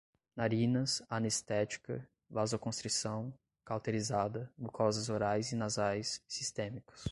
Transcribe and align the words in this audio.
narinas, 0.35 1.03
anestética, 1.07 2.09
vasoconstrição, 2.27 3.31
cauterizada, 3.63 4.51
mucosas 4.57 5.09
orais 5.09 5.51
e 5.51 5.55
nasais, 5.55 6.23
sistêmicos 6.27 7.07